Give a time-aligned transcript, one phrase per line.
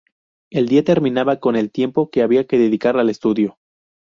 [0.51, 3.59] El día terminaba con el tiempo que había que dedicar al estudio.